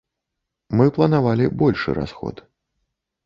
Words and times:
Мы 0.79 0.85
планавалі 0.95 1.45
большы 1.61 1.89
расход. 1.99 2.35